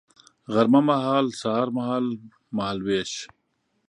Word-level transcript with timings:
غرمه 0.53 0.81
مهال 0.89 1.25
سهار 1.41 1.67
مهال، 1.77 2.05
مهال 2.55 2.77
ویش 2.85 3.13